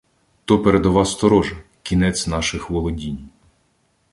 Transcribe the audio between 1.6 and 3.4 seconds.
кінець наших "володінь".